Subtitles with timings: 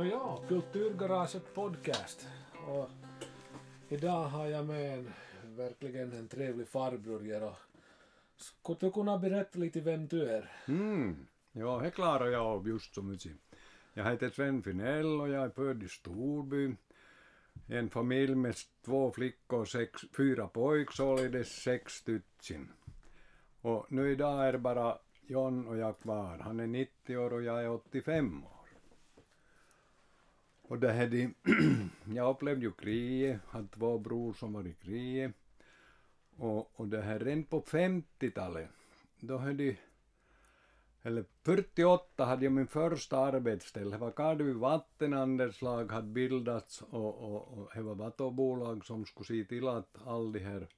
[0.00, 2.28] Nåja, Kulturgaraget podcast.
[2.66, 2.88] Och
[3.88, 5.12] idag har jag med en
[5.56, 7.56] verkligen en trevlig farbror här och
[8.36, 10.50] skulle du kunna berätta lite vem du är?
[10.68, 11.26] Mm.
[11.52, 13.32] Ja, det klarar jag av just så mycket.
[13.94, 16.74] Jag heter Sven Finell och jag är född i Storby.
[17.66, 18.54] En familj med
[18.84, 22.72] två flickor och sex, fyra pojkar, således sex stycken.
[23.60, 26.38] Och nu idag är det bara John och jag kvar.
[26.38, 28.59] Han är 90 år och jag är 85 år.
[30.70, 31.34] Och det här de,
[32.14, 35.32] jag upplevde ju kriget, hade två bror som var i kriget.
[36.36, 38.68] Och, och det här redan på 50-talet,
[39.20, 39.76] då hade de,
[41.02, 43.90] eller 48 hade jag min första arbetsställe.
[43.90, 49.44] Det var Karleby vattenandelslag hade bildats och, och, och det var vattenbolag som skulle se
[49.44, 50.68] till att all de här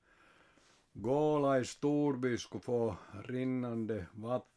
[0.93, 4.52] Gåla i Storby skulle få rinnande vatten.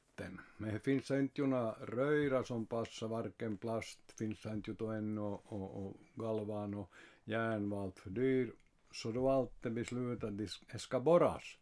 [0.58, 5.22] Men det finns inte ju några röjra som passar, varken plast finns inte ju ännu
[5.22, 6.92] och, och, och galvan och
[7.24, 8.54] järn var allt för dyr.
[8.92, 11.58] Så då var alltid beslutat det ska borras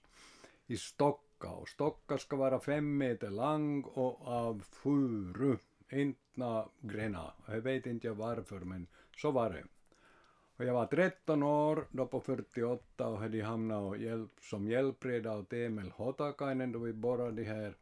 [0.67, 5.57] i Stocka och Stocka ska vara fem meter lång och av furu,
[5.89, 7.33] inte grenar.
[7.47, 9.63] Jag vet inte varför men så var det.
[10.57, 15.37] Och jag var 13 år då på 48 och hade hamnat och hjälp, som hjälpreda
[15.37, 17.75] åt Emil Hotakainen då vi borrade här.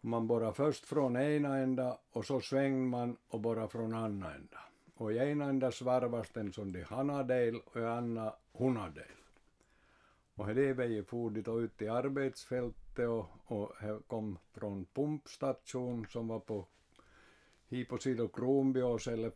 [0.00, 4.58] Man borrar först från ena ända och så svänger man och borrar från andra ända.
[4.94, 9.04] Och i ena ända svarvas den som de hanadel och i andra hunadel.
[10.34, 13.72] Och det vägen fordigt och ut i arbetsfältet och, och
[14.06, 16.66] kom från pumpstation som var på
[17.68, 19.32] hi på sidan Kronbjås eller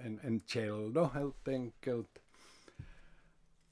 [0.00, 2.18] en, en käll då helt enkelt.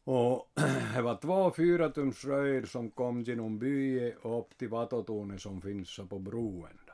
[0.04, 0.50] Och
[0.94, 6.18] det var två fyratumsröjor som kom genom byn och upp till Vatotornet som finns på
[6.18, 6.78] broen.
[6.86, 6.92] Då.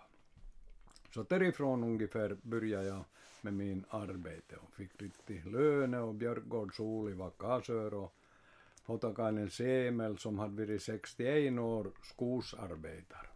[1.15, 3.05] Så därifrån ungefär började jag
[3.43, 8.15] med min arbete och fick lite löne och Björkgård Oli var kassör och
[8.85, 13.27] Hotakainen Semel som hade varit 61 år skogsarbetare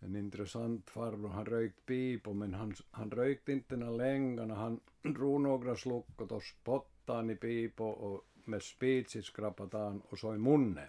[0.00, 1.28] en intressant farbror.
[1.28, 4.54] Han rökt pipo men han, han rökte inte några längarna.
[4.54, 10.02] Han drog några sluck och då spottade han i pipo och med spits skrapade han
[10.08, 10.88] och så i munnen.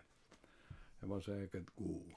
[0.99, 2.13] Det var säkert god.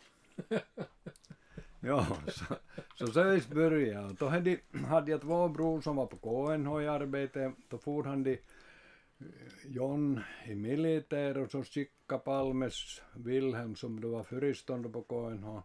[1.80, 2.54] ja, så,
[2.94, 7.52] så så började Då hade, hade jag två bror som var på KNH i arbete.
[7.68, 8.36] Då for han
[9.64, 15.62] John i militär och så Sikka Palmes Wilhelm som då var föreståndare på KNH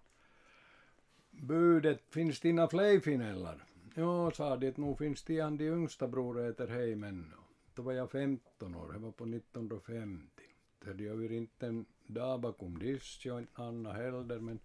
[1.42, 3.64] budet, finns det inga fler finellar?
[3.96, 7.34] Ja, sa de, nog finns det en de yngsta bror äter heimen.
[7.76, 10.44] Då var jag 15 år, det var på 1950.
[10.80, 14.60] Det hade jag inte en dag bakom disk, och inte Anna heller, men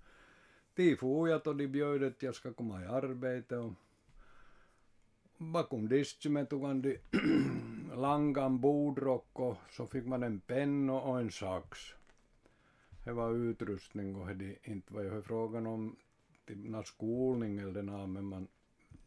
[0.75, 3.73] de for jag och de bjöd att jag ska komma i arbete och
[5.39, 6.99] bakom disken tog han de
[7.95, 11.79] langan bordrock och så fick man en penna och en sax.
[13.05, 15.97] Det var utrustning och det inte var ju frågan om
[16.47, 18.49] till någon skolning eller något, men man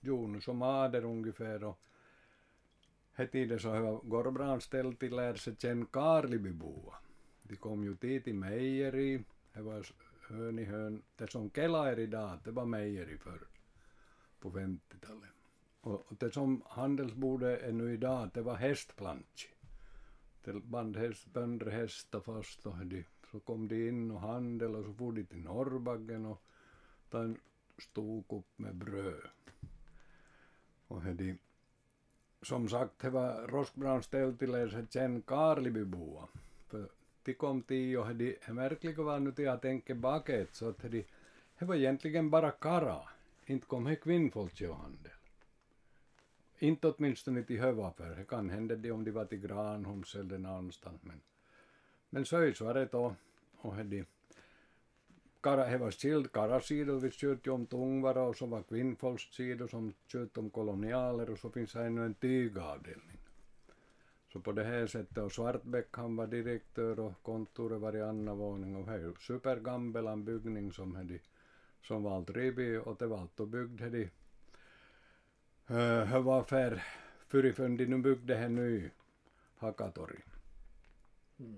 [0.01, 1.79] gjorde som ader ungefär och
[3.13, 6.96] he tiden så var Gorbra anställd till lära sig känna Karlibyboa.
[7.44, 9.85] De kom ju dit i mejeri, det var
[10.28, 13.47] hön i hön, det som Kela är idag, det var mejeri förr
[14.40, 15.29] på 50-talet.
[15.81, 19.50] Och, det som handelsbordet är nu idag, det var hästplanchi.
[20.44, 24.85] Det band häst, bönder hästar fast och de, så kom de in och handel och
[24.85, 26.44] så for de till Norrbaggen och
[27.09, 27.40] ta en
[27.78, 29.30] stor kopp med bröd.
[30.88, 31.35] Och hedi,
[32.43, 36.27] som sagt, det var Roskbrans ställtiläiset sen Karlibyboa.
[36.67, 36.89] För
[37.23, 41.05] de kom till och he verkligen var nu till att tänka bakåt så att hedi,
[41.59, 42.99] det var egentligen bara kara.
[43.45, 45.11] Inte kom he kvinnfolk och handel.
[46.59, 48.15] Inte åtminstone till Hövapär.
[48.15, 51.01] Det kan hända det om de var till Granholms eller någonstans.
[51.03, 51.21] Men,
[52.09, 53.15] men så var det då.
[53.57, 54.06] Och hedi,
[55.44, 60.38] kara, he var skild karasidor, vi kört om Tungvara och så var kvinnfolkssidor som kört
[60.38, 63.19] om kolonialer och så finns det ännu en tygavdelning.
[64.34, 68.34] Så på det här sättet, och Svartbäck han var direktör och kontoret var i andra
[68.34, 71.19] våning och det är supergammal en byggning som hade
[71.81, 74.10] som var allt rivit och det var allt och byggd hade
[75.68, 76.84] det var för
[77.28, 78.90] förrifön de nu byggde här ny
[79.57, 80.19] Hakatorg.
[81.40, 81.57] Mm.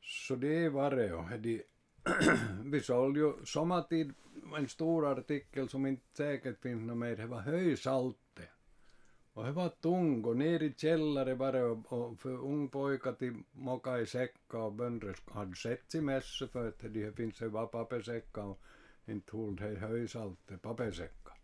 [0.00, 1.24] Så det var det och
[2.64, 4.14] vi sålde ju sommartid
[4.56, 7.16] en stor artikel som inte säkert finns något mer.
[7.16, 8.42] Det var höjsalte.
[9.32, 13.12] Och det var tung och ner i källare var det och, och för ung pojka
[13.12, 17.48] till moka i säckar och bönder hade sett i mässa för att det finns ju
[17.48, 18.60] bara pappersäckar och
[19.06, 21.34] inte höll det höjsalte pappersäckar.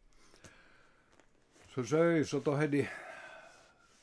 [1.75, 2.89] så sös och då hade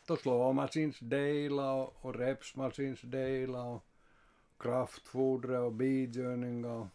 [0.05, 3.88] då slåmaskinsdelar och, och repsmaskinsdelar och
[4.59, 6.87] kraftfoder och bigörning och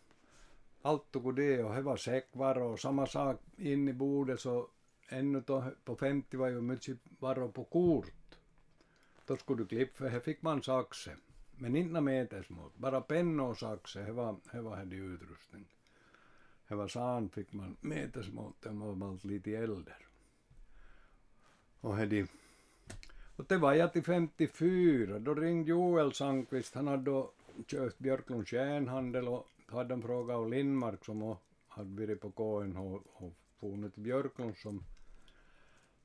[0.82, 4.68] allt tog det och det var säckvaror och samma sak in i bordet så
[5.08, 8.38] ännu då, på 50 var ju mycket varor på kort.
[9.26, 11.16] Då skulle du klippa, för här fick man saxe.
[11.56, 15.66] Men inte metersmått, bara penna och saxe, det var, det var det utrustning.
[16.68, 19.94] Det var sand, fick man metersmått, det var man lite äldre.
[21.80, 22.28] Och det
[23.36, 27.32] och det var jag till 54, då ringde Joel Sandqvist, han hade då
[27.66, 31.36] köpt Björklunds järnhandel och hade en fråga av Lindmark som
[31.68, 34.84] hade varit på KNH och funnit till Björklund som,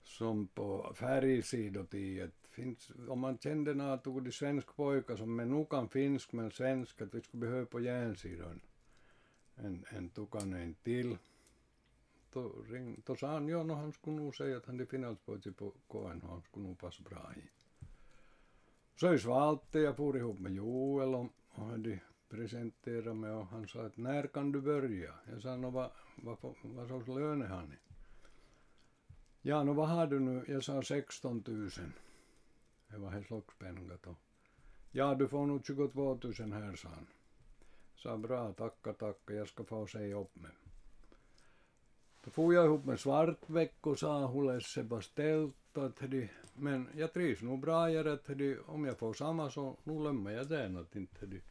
[0.04, 5.69] som på färgsidotid finns, om man kände när tog de svensk pojkar som men nog
[5.69, 8.62] kan finsk men svensk att vi skulle behöva på järnsidan
[9.56, 11.18] en, en tukan en till.
[12.34, 15.51] Då, ring, då sa han ja, no, han skulle nog säga att han är finlandspojke
[15.51, 17.42] på KNH, han skulle nog passa bra i.
[18.96, 22.00] Så jag svalde, jag for ihop med Joel och, och hade
[22.30, 25.13] presenterat mig och han sa att när kan du börja?
[25.31, 27.75] Jag sa no, vad, vad, vad sorts lön har ni?
[29.42, 30.46] Ja, no vad har du nu?
[30.48, 31.69] Jag sa 16 000.
[32.88, 34.16] Det var Hässlockspengar då.
[34.92, 37.07] Ja, du får nog 22 000 här, sa han.
[37.96, 40.51] Sa bra, tacka, tacka, jag ska få säga upp mig.
[42.24, 45.56] Då for jag ihop med Svartväck och sa hur se beställt
[46.54, 50.48] men jag trivs nog bra i det om jag får samma så nu lämnar jag
[50.48, 51.42] den att inte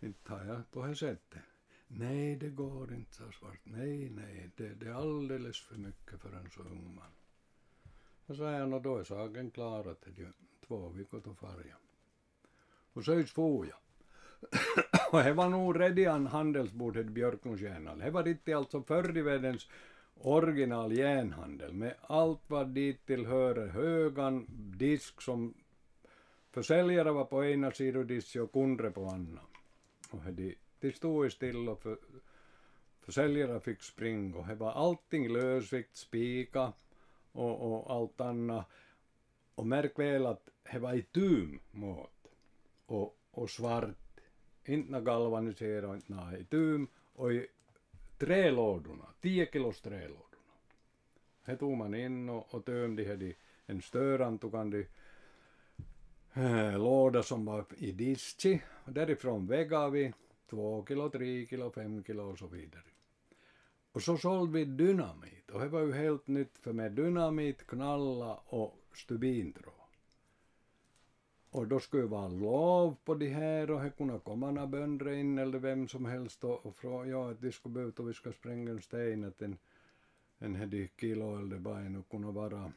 [0.00, 1.42] inte tar jag på det sättet.
[1.88, 3.60] Nej, det går inte, sa Svart.
[3.64, 7.12] Nej, nej, det, det är alldeles för mycket för en så ung man.
[8.26, 10.32] Och sa, är då är saken klar att det är
[10.66, 11.76] två veckor till färja.
[12.92, 13.78] Och så for jag.
[15.12, 18.04] och det var nog redan handelsbordet Björklunds järnhandel.
[18.06, 19.68] Det var riktigt alltså förr i världens
[20.14, 24.46] original järnhandel med allt vad dit tillhör högan
[24.76, 25.54] disk som
[26.50, 29.40] försäljare var på ena sidan disk och kunder på andra.
[30.10, 31.98] Och de, de stod still och för,
[33.00, 36.72] försäljare fick springa och det var allting lösvikt, spika
[37.32, 38.66] och, och allt annat.
[39.54, 42.26] Och märk väl att det var i tum mått
[42.86, 43.99] och, och svart
[44.74, 47.46] inte galvaniserat, inte i tum och i
[48.18, 50.26] trälådorna, 10 kilos trälådorna.
[51.44, 53.36] He tog man in och, och tömde i
[53.66, 54.84] en störantukande
[56.34, 58.62] äh, låda som var i diski.
[58.84, 60.12] Därifrån vägade vi
[60.50, 62.82] två kilo, tre kilo, fem kilo och så vidare.
[63.92, 68.34] Och så sålde vi dynamit och det var ju helt nytt för med dynamit, knalla
[68.34, 69.79] och stubintråd.
[71.50, 75.12] Och då skulle det vara lov på de här och det kunde komma några bönder
[75.12, 78.14] in eller vem som helst och, och fråga ja, att de skulle behöva och vi
[78.14, 79.58] ska spränga en sten att en,
[80.38, 82.72] en hedi kilo eller bara nu kunde vara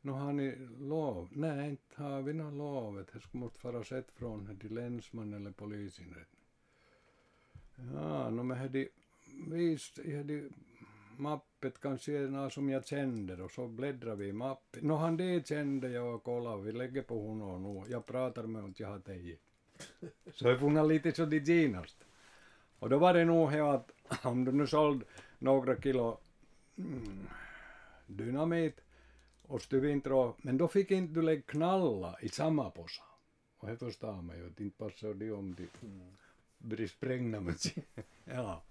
[0.00, 1.28] Nu har ni lov?
[1.32, 3.04] Nej, inte har vi något lov.
[3.12, 6.42] Det skulle måste vara sett från länsman eller polisinrättning.
[7.94, 8.88] Ja, no men hedi
[9.48, 9.98] visst,
[11.16, 14.86] mappet kanske är något som jag kände och så bläddrar vi i mappen.
[14.86, 17.82] Nå, han det kände jag och kollade, vi lägger på honom nu.
[17.92, 19.40] Jag pratar med honom, jag har tejit.
[20.32, 21.96] Så jag funnar lite så det genast.
[22.78, 23.90] Och då var det nog att
[24.24, 25.04] om du nu sålde
[25.38, 26.18] några kilo
[26.78, 27.28] mm,
[28.06, 28.80] dynamit
[29.42, 33.02] och stuvintråd, men då fick inte du lägga knalla i samma påse.
[33.58, 35.68] Och det förstår man ju, att inte passar det om de
[36.58, 37.40] blir sprängda
[38.24, 38.62] Ja.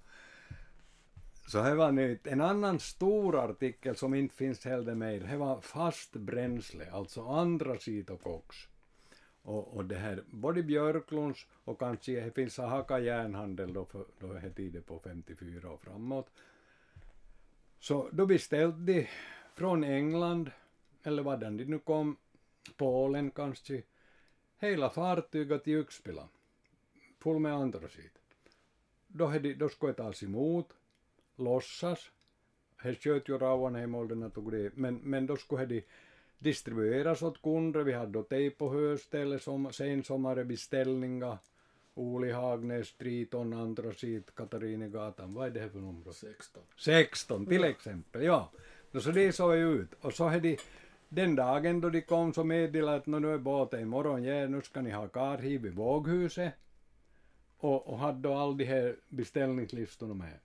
[1.51, 2.27] Så här var nytt.
[2.27, 7.77] En annan stor artikel som inte finns heller med, det var fast bränsle, alltså andra
[7.77, 8.67] sitokoks.
[9.41, 14.31] Och, och det här, både Björklunds och kanske det finns Haka järnhandel då, för, då
[14.31, 16.29] är det på 54 och framåt.
[17.79, 19.08] Så då beställde de
[19.55, 20.51] från England,
[21.03, 22.17] eller vad de nu kom,
[22.77, 23.81] Polen kanske,
[24.58, 26.27] hela fartyget till Yxpila,
[27.20, 28.20] full med antrasit.
[29.08, 30.74] Då, då skulle det tas emot
[31.36, 32.12] låtsas.
[32.78, 35.84] He sköt ju Rauhanheimolderna tog det, men, men då skulle de
[36.40, 37.84] distribueras åt kunder.
[37.84, 41.38] Vi hade då tejp på höstället, som, sensommarbeställningar.
[41.94, 45.34] Oli Hagnäs, Triton, Antracit, Katarinegatan.
[45.34, 46.12] Vad är det här för nummer?
[46.12, 46.64] 16.
[46.78, 48.52] 16 till exempel, ja.
[48.94, 49.94] Så det såg ju ut.
[50.02, 50.58] Och så hade de,
[51.10, 54.82] den dagen då de kom så meddelade att nu är båten imorgon, ja, nu ska
[54.82, 56.54] ni ha karhiv i våghuset.
[57.58, 60.40] Och, och hade då all de här beställningslistorna med.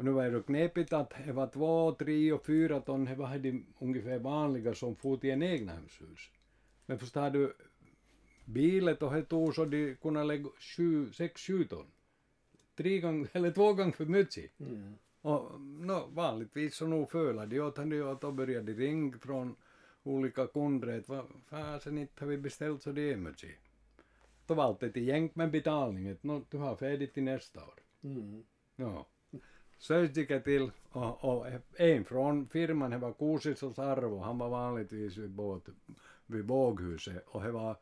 [0.00, 3.38] Och nu var det knepigt att det var två, tre och fyra ton, det var
[3.38, 6.30] de ungefär vanliga som for till en egnahemshus.
[6.86, 7.54] Men förstår du,
[8.44, 11.86] bilet och det tog så de kunde lägga sju, sex, sju ton.
[12.76, 14.60] Tre gånger, eller två gånger för mycket.
[14.60, 14.94] Mm.
[15.20, 19.56] Och no, vanligtvis så nog fölar de åt han och då började de ringa från
[20.02, 23.50] olika kunder vad fasen inte har vi beställt så det är mycket.
[24.46, 27.80] Då valde ett gäng med betalning att no, du har färdigt till nästa år.
[28.02, 28.44] Mm.
[28.76, 29.06] Ja.
[29.88, 31.46] Jag till och, och
[31.76, 35.68] en från firman, det var Kuusisos Arvo, han var vanligtvis vid, båt,
[36.26, 37.76] vid båghuset och det var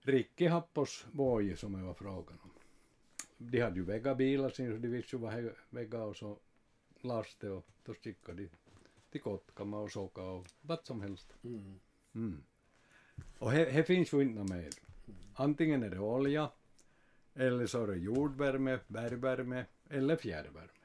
[0.00, 2.50] Rikki Happos Boje som det var frågan om.
[3.38, 6.38] De hade ju väga bilar sin så de visste ju vad väga och så
[7.00, 8.50] laste och då skickade de
[9.10, 11.34] till Kotkama och Soka och vad som helst.
[11.44, 11.80] Mm.
[12.14, 12.42] Mm.
[13.38, 14.68] Och det finns ju inte mer.
[15.34, 16.50] Antingen är det olja,
[17.34, 20.79] eller så är det jordvärme, bergvärme eller fjärrvärme.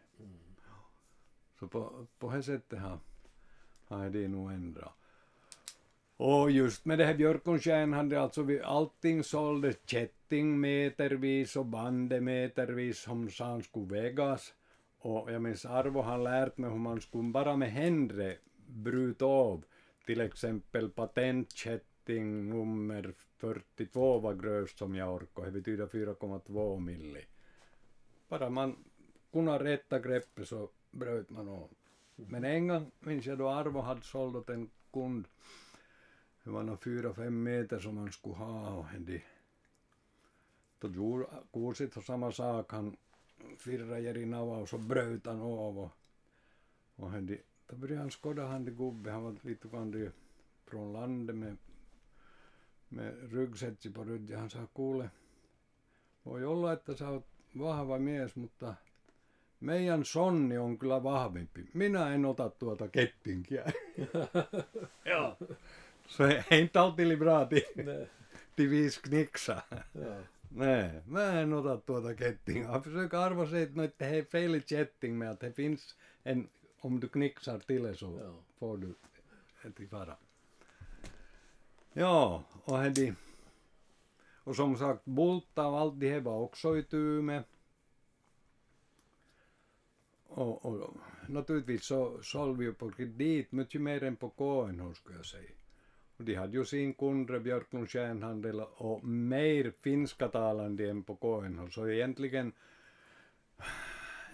[1.66, 3.00] Så på, på det sättet har,
[3.88, 4.94] har det nog ändrat.
[6.18, 13.00] Och just med det här Björkonstjärn hade alltså vi allting såldes kätting metervis och bandemetervis
[13.00, 14.54] som han skulle vägas.
[15.00, 19.66] Och jag minns Arvo har lärt mig hur man skulle bara med händer bryta av
[20.06, 25.48] till exempel patentkätting nummer 42 var grövst som jag orkade.
[25.48, 27.26] Det betyder 4,2 milli.
[28.30, 28.76] Bara man
[29.32, 31.70] kunde rätta greppet så bröt man av.
[32.16, 35.28] Men en gång minns jag då Arvo hade sålt åt en kund.
[36.44, 39.22] Det var nog fyra, fem meter som man skulle ha och de
[40.80, 42.72] då gjorde kursit och samma sak.
[42.72, 42.98] Han
[43.58, 45.92] firrade i nava och så bröt han av och,
[46.96, 49.12] och de, då började han skåda han de gubbe.
[49.12, 50.12] Han var lite grann
[50.66, 51.58] från landet med,
[52.88, 54.40] med ryggsätsi på ryggen.
[54.40, 55.10] Han sa kuule,
[56.24, 58.76] voi olla, että sä oot vahva mies, mutta
[59.60, 61.66] meidän sonni on kyllä vahvempi.
[61.74, 63.72] Minä en ota tuota kettinkiä.
[65.12, 65.38] Joo.
[66.08, 67.62] Så är inte alltid bra till,
[70.52, 71.02] Nej.
[71.06, 72.72] mä en ota tuota kettinga.
[72.72, 74.62] Jag försöker arva sig att det är fel
[75.14, 76.50] med att det finns en,
[76.82, 78.34] om du knixar till så Ja.
[78.60, 78.94] får du
[79.68, 80.16] ett i fara.
[81.94, 83.14] Ja, och hedi.
[84.44, 87.44] Och som sagt, Bulta och allt det här var också i tur med.
[90.36, 95.18] Och, och naturligtvis så sålde vi ju på kredit mycket mer än på KNH skulle
[95.18, 95.52] jag säga.
[96.18, 101.70] Och de hade ju sin kunder, Björklunds järnhandel och mer finskatalande än på KNH.
[101.70, 102.52] Så egentligen,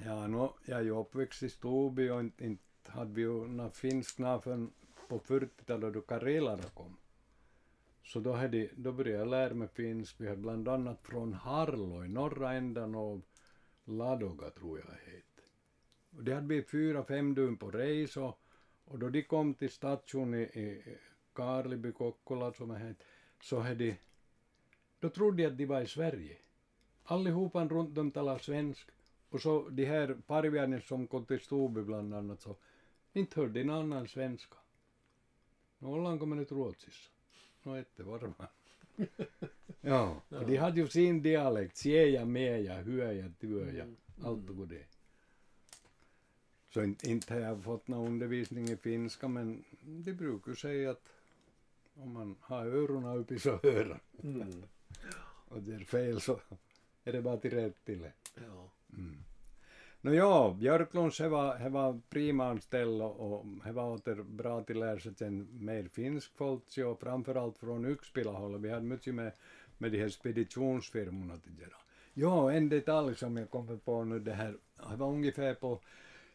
[0.05, 3.69] ja, no, jag är ju uppväxt i Storby och inte, inte hade vi ju några
[3.69, 4.71] finskna namn förrän
[5.07, 6.97] på 40-talet då Karelerna kom.
[8.03, 10.15] Så då, hade, då började jag lära mig finsk.
[10.17, 13.21] Vi hade bland annat från Harlo i norra ändan av
[13.85, 15.30] Ladoga tror jag det heter.
[16.11, 18.39] Det hade vi fyra, fem dygn på res och,
[18.85, 20.97] och då de kom till stationen i, i
[21.33, 23.05] Karleby, Kokkola som det heter,
[23.41, 23.97] så hade
[24.99, 26.37] då trodde jag att de var i Sverige.
[27.03, 28.87] Allihopa runt dem talar svensk.
[29.29, 32.55] Och så de här parvjärnen som kom till Storby bland annat så
[33.13, 34.55] inte hörde de någon annan svenska.
[35.79, 37.09] No ollaanko me nyt Ruotsissa?
[37.63, 38.47] No ette varmaan.
[39.81, 43.85] Joo, och de hade ju sin dialekt, se ja me ja hyö ja työ ja
[44.23, 44.85] allt och det.
[46.73, 51.09] Så inte, inte har jag fått någon undervisning i finska men de brukar säga att
[51.95, 54.33] om man har öronen uppe så hör han.
[54.33, 54.63] Mm.
[55.47, 56.39] Och det är fel så
[57.03, 58.13] är det bara till rätt till det.
[58.35, 58.71] Ja.
[60.03, 64.79] No joo, Björklunds he var, he var prima anställda och he var åter bra till
[64.79, 68.61] lära sig sen mer finsk folk och framförallt från Yxpilahållet.
[68.61, 69.31] Vi hade mycket med,
[69.77, 71.77] med de här speditionsfirmorna att göra.
[72.13, 74.57] Jo, en detalj som jag kommer på nu det här,
[74.89, 75.79] det var ungefär på,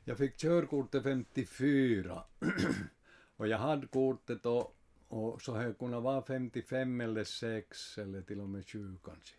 [0.08, 2.22] jag fick körkortet 54
[3.36, 4.76] och jag hade kortet och,
[5.08, 9.34] och så har jag kunnat vara 55 eller 6 eller till och med 20 kanske.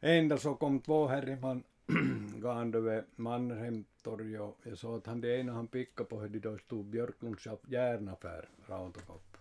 [0.00, 1.62] Ända så kom två herreman
[2.40, 6.58] gående vid Mannerheimtorget och jag såg att han det ena han pickade på hade då
[6.58, 9.36] stod Björklunds järnaffär, Rautakopp.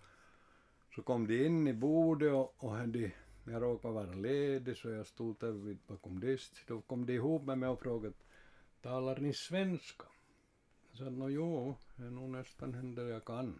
[0.96, 3.12] Så kom de in i bordet och, och hade,
[3.44, 6.54] jag råkade vara ledig så jag stod där vid bakom dist.
[6.68, 8.16] Då kom de ihop med mig och frågade
[8.82, 10.06] talar ni svenska?
[10.98, 13.60] Jag sa no jo, det är nog nästan händer jag kan.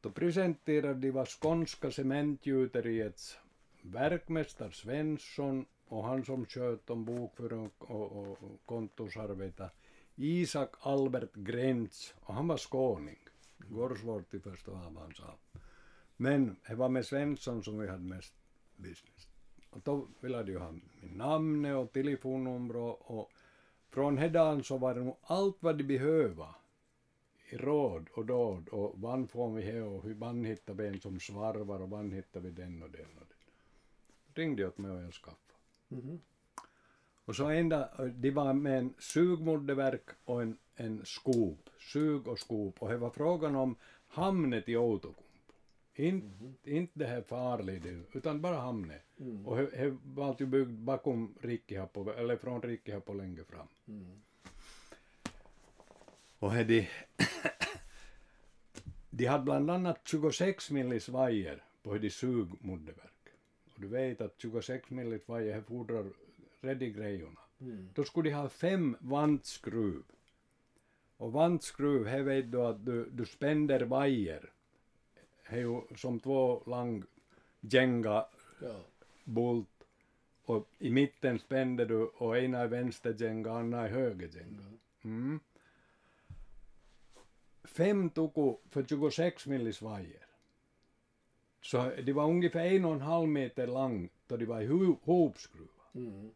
[0.00, 3.38] Då presenterade de vad Skånska cementgjuteriets
[3.82, 9.70] verkmästare Svensson och han som sköt om bokföring och, och, och kontorsarbete,
[10.16, 13.18] Isak Albert Grenz, och han var skåning.
[13.58, 15.38] Går svårt att förstå vad han sa.
[16.16, 18.34] Men det var med Svensson som vi hade mest
[18.76, 19.28] business.
[19.70, 23.32] Och då ville de ju ha min namn och telefonnummer och
[23.90, 26.54] från hedan så var det nog allt vad de behöva
[27.50, 31.00] i råd och dåd och vann får vi här och hur man hittar vi en
[31.00, 33.38] som svarvar och man hittar vi den och den och den.
[34.34, 35.58] Ringde åt mig och jag skaffade.
[35.88, 36.20] Mhm.
[37.24, 42.82] Och så ända, de var med en sugmoddeverk och en, en skop, sug och skop.
[42.82, 43.76] Och det var frågan om
[44.08, 45.29] hamnet i Outokumpu.
[45.94, 46.26] Inte
[46.64, 49.02] inte det här farligt, utan bara hamnet.
[49.20, 49.46] Mm.
[49.46, 53.68] Och det var alltid byggd bakom Rikkihapo, eller från Rikkihapo längre fram.
[53.88, 54.20] Mm.
[56.38, 56.88] Och de,
[59.10, 63.28] de hade bland annat 26 millis vajer på de sugmoddeverk.
[63.74, 66.06] Och du vet att 26 millis vajer fordrar
[66.60, 67.40] ready grejorna.
[67.60, 67.88] Mm.
[67.94, 70.02] Då skulle de ha fem vantskruv.
[71.16, 74.50] Och vantskruv, här vet du att du, du spänner vajer.
[75.50, 77.04] Är ju som två lång
[77.60, 78.26] jenga
[78.62, 78.76] Ja.
[79.24, 79.68] bult
[80.44, 84.66] och i mitten spände du och ena är vänster jenga, andra är höger jenga.
[85.04, 85.40] Mm.
[87.64, 90.26] Fem tuku för 26 millis vajer.
[91.62, 95.70] Så det var ungefär en och en halv meter lång då de var hu- hopskruvade.
[95.94, 96.30] Mm.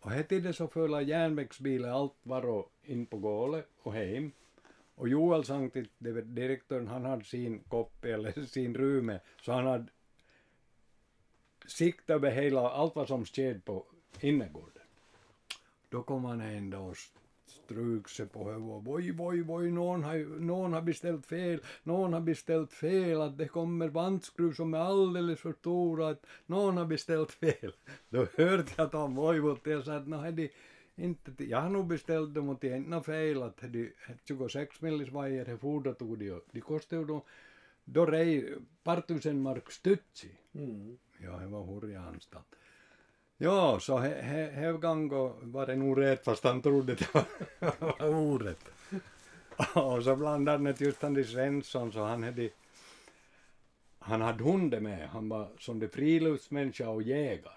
[0.00, 4.32] Och här tiden så följde järnvägsbilar allt var och in på gålet och hem.
[4.98, 5.88] Och Joel sa till
[6.24, 9.86] direktören, han hade sin kopp, eller sin rume, så han hade
[11.66, 13.86] sikt över hela, allt vad som skedde på
[14.20, 14.82] innergården.
[15.88, 16.96] Då kom han ändå och
[17.46, 18.86] strök sig på huvudet.
[18.86, 23.48] Voj, voj, voj, någon har, någon har beställt fel, någon har beställt fel, att det
[23.48, 27.72] kommer vantskruv som är alldeles för stora, att någon har beställt fel.
[28.08, 29.48] Då hörde jag att han vojvade.
[29.48, 30.32] mot och sa att "Nå,
[30.98, 33.92] inte, jag har nog beställt dem och det är inte något fel att är
[34.24, 37.24] 26 millis vajer, fordrat tog de och de kostade ju då,
[37.84, 40.30] då rej par tusen mark stutsi.
[40.52, 40.98] Mm.
[41.18, 42.54] Ja, det var hurja anstalt.
[43.36, 47.24] Ja, så he, he, Hevgango var det nog rätt fast han trodde det var,
[47.98, 48.68] var orätt.
[49.74, 52.50] Och så bland annat just han de Svensson så han hade
[53.98, 57.54] han hade hunden med, han var som det friluftsmänniska och jägare.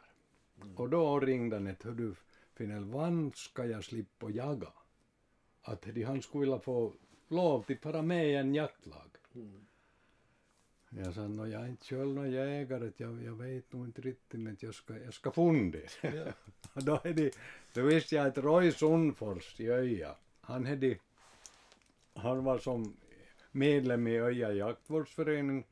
[0.75, 2.15] Och då ringde han ett, du
[2.61, 4.67] Finell, vann ska jag slippa jaga?
[5.61, 6.93] Att de, han skulle vilja få
[7.27, 9.09] lov till fara med i en jaktlag.
[9.35, 9.65] Mm.
[10.89, 14.39] Jag sa, no, jag är inte själv någon jägare, jag, jag vet nog inte riktigt,
[14.39, 15.81] men jag ska, jag ska fundera.
[16.01, 16.33] Ja.
[16.73, 17.35] Då, är det,
[17.73, 20.97] då visste jag att Roy Sundfors i Öja, han, hade,
[22.13, 22.97] han var som
[23.51, 25.65] medlem i Öja jaktvårdsförening.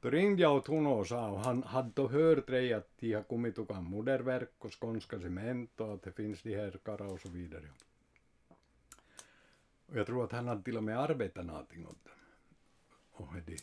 [0.00, 3.12] Då ringde jag åt honom och sa, och han hade då hört det att de
[3.12, 7.20] har kommit och moderverk och skånska cement och att det finns de här kara och
[7.20, 7.68] så vidare.
[9.86, 12.14] Och jag tror att han hade till och med arbetat någonting åt dem.
[13.12, 13.56] Och det.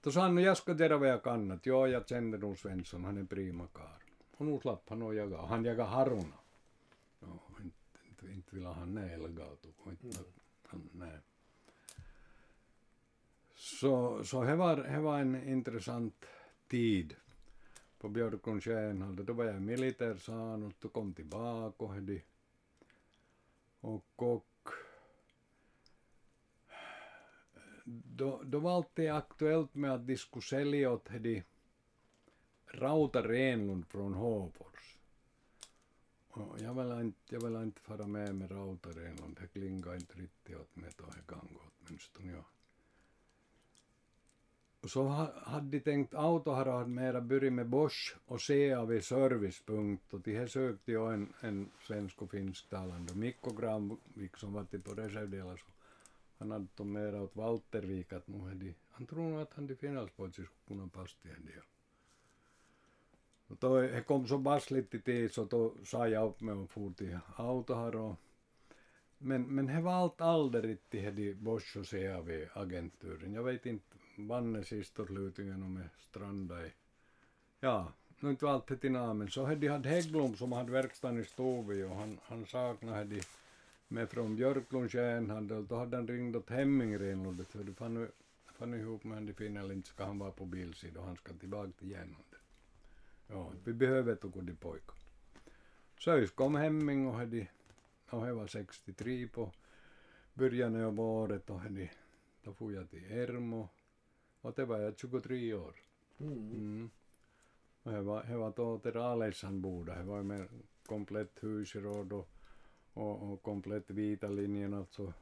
[0.00, 1.50] Då sa han, "No, jag ska göra vad jag kan.
[1.50, 4.02] Att, ja, jag kände nog Svensson, han är prima karl.
[4.36, 5.36] Och nu slapp han att jaga.
[5.36, 6.38] Han jagar haruna.
[7.20, 9.68] Ja, inte, inte, inte vill han nälgatu.
[9.90, 10.18] Inte,
[10.66, 11.18] han, nej.
[13.62, 16.24] Så, så det var, det var en intressant
[16.68, 17.16] tid
[17.98, 19.22] på Björklunds järnhalde.
[19.22, 19.94] Då var jag i
[20.64, 21.94] och då kom tillbaka och,
[23.80, 24.68] och, och
[27.84, 31.42] då, då var alltid aktuellt med att de skulle sälja åt de
[32.66, 34.98] Rauta Renlund från Håfors.
[36.28, 40.18] Och jag vill inte, jag vill inte fara med med Rauta Renlund, det klingar inte
[40.18, 42.44] riktigt åt mig då det kan gå åtminstone jag.
[44.84, 50.34] Så ha- hade de tänkt autoharad mera börja med Bosch och CAV servicepunkt och till
[50.34, 53.14] det sökte jag en, en svensk och finsktalande.
[53.14, 55.66] Mikko Granvik som var till på reservdelar så
[56.38, 59.66] han hade då mera åt Valtervik att nu är de, han tror nog att han
[59.66, 61.64] de finlandspojkar skulle kunna passa till en del.
[63.46, 66.70] Och då det kom så bassligt till tid så då sa jag upp mig och
[66.70, 68.16] for till autohar och
[69.18, 73.32] men, men det var allt aldrig till Bosch och CAV-agenturen.
[73.34, 73.91] Jag vet inte,
[74.28, 76.72] vann sista slutningen om det strandade i
[77.60, 81.20] Ja, nu inte allt det till namn, så hade de hade Hägglund som hade verkstaden
[81.20, 83.22] i Stovi och han, han saknade de
[83.88, 88.08] med från Björklunds järnhandel och då hade han ringt åt Hemmingrenlundet för det fann,
[88.46, 91.32] fann ihop med han de finner inte ska han vara på bilsidan och han ska
[91.32, 92.40] tillbaka till järnhandel.
[93.26, 94.96] Ja, vi behöver tog de pojkar.
[95.98, 97.46] Så kom Hemming och hade,
[98.10, 99.52] och det var 63 på
[100.34, 101.90] början av året och hade,
[102.42, 103.68] då får jag till Ermo
[104.42, 105.74] och det var jag 23 år.
[106.20, 106.50] Mm.
[106.50, 106.90] Mm.
[107.82, 110.48] Och det var, det var då till Raleissanboda, det var med
[110.86, 112.28] komplett husråd och,
[112.94, 115.12] och, och komplett vita linjen, alltså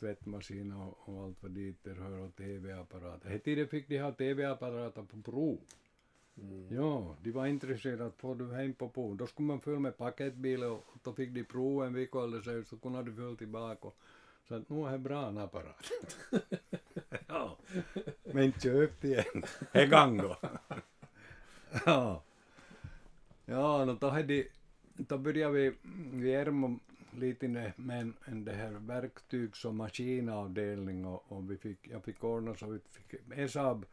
[0.00, 3.28] tvättmaskin och, och allt vad dit hör och tv-apparater.
[3.28, 5.58] Här tiden fick de ha tv-apparater på prov.
[6.42, 6.74] Mm.
[6.74, 9.16] Ja, de var intresserade att få du hem på prov.
[9.16, 12.64] Då skulle man följa med paketbil och då fick de prov en vecka eller så,
[12.64, 13.88] så kunde de följa tillbaka
[14.48, 15.90] så att nu är det bra en apparat.
[17.28, 17.56] ja,
[18.22, 19.42] men köp igen.
[20.18, 20.36] Gå.
[21.86, 22.22] ja.
[23.48, 24.44] Ja, no då hade
[24.96, 25.72] då började vi,
[26.12, 26.78] vi Ermo
[27.16, 32.24] lite med en, en det här verktygs och maskinavdelning och, och vi fick, jag fick
[32.24, 33.86] ordna så vi fick ESAB,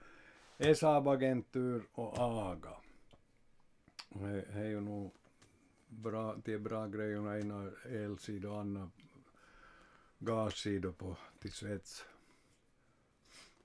[0.57, 2.75] ESAB-agentur och AGA.
[4.09, 5.12] Och det är ju nog
[5.88, 8.89] bra, är bra grejerna, ena elsidor och andra
[10.19, 12.05] gassidor på till svets.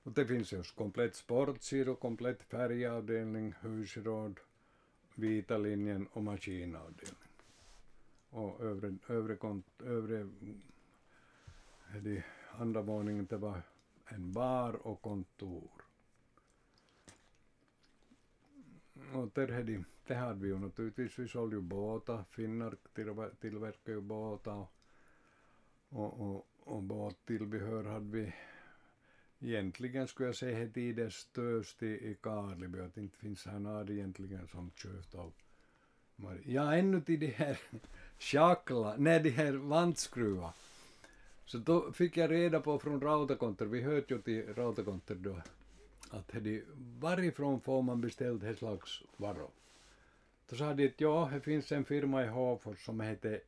[0.08, 4.40] Och det finns ju komplett sportsidor, komplett färgavdelning, husråd,
[5.14, 7.28] vita linjen och maskinavdelning.
[8.30, 10.26] Och övre, övre, kont, övre eh,
[12.02, 12.24] det
[12.58, 13.62] andra våningen det var
[14.04, 15.70] en bar och kontor.
[19.12, 22.76] Och där hade, det hade vi ju naturligtvis, vi sålde ju båtar, finnar
[23.40, 24.66] tillverkade ju båtar
[25.88, 28.32] och, och, och, och båttillbehör hade vi
[29.40, 34.48] Egentligen skulle jag säga att tidens störst i, Karleby, att inte finns här något egentligen
[34.48, 35.32] som köpt av.
[36.44, 37.58] Ja, ännu till de här
[38.18, 40.52] schackla, nej de här vantskruvar.
[41.44, 45.40] Så då fick jag reda på från Rautakontor, vi hörde ju till Rautakontor då,
[46.10, 46.62] att det,
[46.98, 49.50] varifrån får man beställt det slags varor?
[50.48, 53.40] Då sa de att ja, det finns en firma i Hofors som heter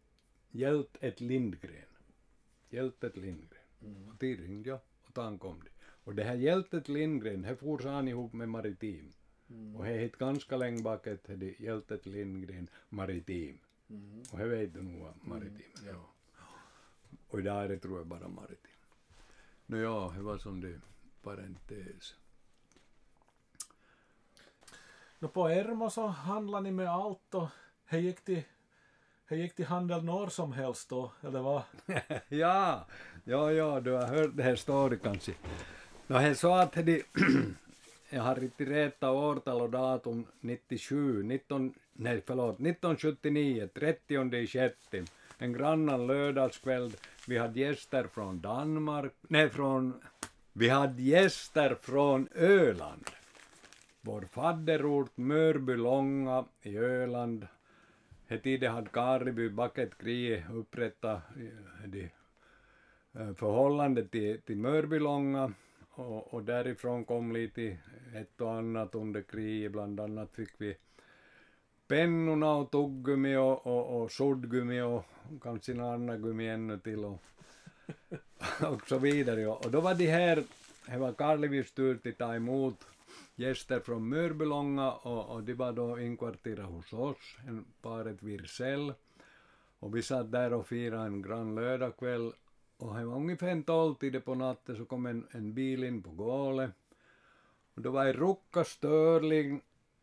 [0.50, 1.84] Hjält ett Lindgren.
[2.70, 4.08] Hjält ett Lindgren.
[4.08, 5.79] Och dit ringde jag och då kom det.
[6.04, 9.12] Och det här Hjältet Lindgren, det for han ihop med Maritim.
[9.76, 13.58] Och det hette ganska länge bak att det Hjältet Lindgren Maritim.
[14.32, 15.92] Och det vet du nog vad Maritim är.
[15.92, 16.10] Ja.
[17.28, 18.70] Och idag är det tror jag bara Maritim.
[19.66, 20.80] Nå ja, det var som det
[21.22, 22.14] parentes.
[25.18, 27.48] No på Ermo så handlar ni med allt och
[27.90, 28.42] det gick till,
[29.28, 31.62] det gick till handel när som helst då, eller vad?
[32.28, 32.86] ja,
[33.24, 35.34] ja, ja, du har hört det här story kanske.
[36.10, 36.76] No, he sa att
[38.10, 45.04] jag har inte rätta årtal och datum 97, 19, nej förlåt, 1979, 30 i sjätte,
[45.38, 46.92] en grannan lördagskväll.
[47.28, 49.94] Vi hade gäster från Danmark, nej från,
[50.52, 53.10] vi hade gäster från Öland.
[54.00, 57.46] Vår fadderort Mörbylånga i Öland.
[58.26, 61.22] He tiden hade Kareby Bucketkriget upprättat
[61.94, 62.04] eh,
[63.12, 65.52] eh, förhållandet till, till Mörbylånga
[65.90, 67.76] och, och därifrån kom lite
[68.14, 69.72] ett och annat under kriget.
[69.72, 70.76] Bland annat fick vi
[71.88, 75.04] pennorna och tuggummi och, och, och suddgummi och
[75.42, 77.22] kanske något annat gummi ännu till och,
[78.72, 79.46] och så vidare.
[79.46, 80.44] Och då var de här,
[80.86, 82.86] det var Karlevis tur att ta emot
[83.34, 88.92] gäster från Mörbylånga och, och de var då inkvarterade hos oss, en paret Virsell.
[89.78, 92.32] Och vi satt där och firade en grann lördagkväll
[92.80, 96.10] och det var ungefär en tolvtid på natten så kom en, en bil in på
[96.10, 96.70] gålet.
[97.74, 99.60] Och då var det Rukka Störling,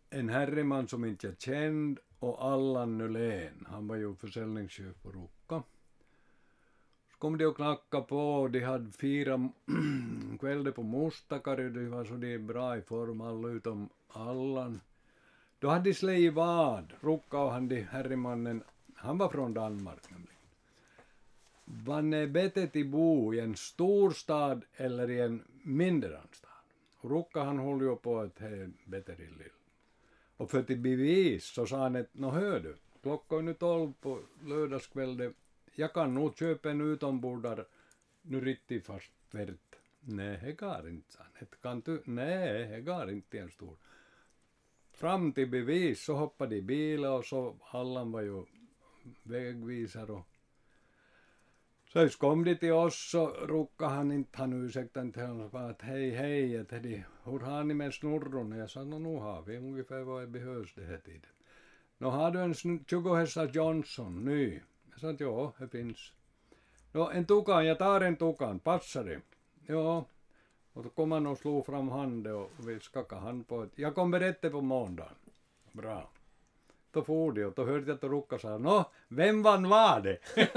[0.09, 3.65] en herreman som inte jag känd, och Allan Nylén.
[3.69, 5.63] Han var ju försäljningschef på Rukka.
[7.11, 9.39] Så kom de och knackade på och de hade firat
[10.39, 11.69] kvällen på Mustakari.
[11.69, 14.81] De var så de bra i form alla utom Allan.
[15.59, 16.93] Då hade de slagit vad.
[16.99, 18.63] Rukka och han, de herremannen,
[18.95, 20.36] han var från Danmark nämligen.
[21.69, 26.49] Vann är bättre till bo i en storstad eller i en mindre stad?
[26.97, 29.57] Och Rukka han höll ju på att det är bättre i lill.
[30.37, 33.93] Och för till bevis så sa han att nå hör du, klockan är nu tolv
[34.01, 35.33] på lördagskvällen,
[35.75, 37.65] jag kan nog köpa en utombordare
[38.21, 39.75] nu riktigt fast värt.
[39.99, 41.47] Nej, det går inte, sa han.
[41.61, 43.77] Kan du, nej, det går inte i en stor.
[44.91, 48.45] Fram till bevis så hoppade de i bilen och så Allan var ju
[49.23, 50.27] vägvisare och
[51.97, 56.09] så kom de till oss så ruckade han inte, han ursäktade han sa att hej
[56.09, 58.51] hej, att hej, hur har ni med snurron?
[58.51, 58.97] Jag sa, no,
[59.45, 59.59] det
[60.75, 64.59] det du en sn- 20 hästars Johnson, ny?
[64.91, 66.13] Jag sa att ja, det finns.
[66.91, 68.01] Nå, en tukan, jag tar
[69.03, 69.21] det?
[69.65, 70.05] Ja.
[70.73, 70.83] Och
[71.63, 73.71] fram handen och vi skakade hand på ett.
[73.75, 75.15] Jag kom berätta på måndagen.
[75.71, 76.09] Bra.
[76.91, 80.17] Då for de och då hörde jag att Rukka sa, nå, vem vann var det?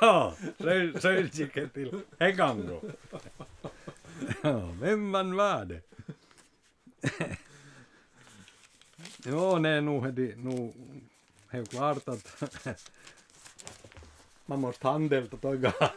[0.00, 2.80] ja, så, så gick det till Hegango.
[4.42, 5.80] ja, vem vann var det?
[9.24, 10.72] jo, nej, nu är det nu
[11.48, 12.42] helt klart att
[14.46, 15.44] man måste handla och